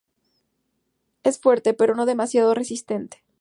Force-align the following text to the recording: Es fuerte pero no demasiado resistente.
Es 1.21 1.37
fuerte 1.39 1.75
pero 1.75 1.93
no 1.93 2.07
demasiado 2.07 2.55
resistente. 2.55 3.23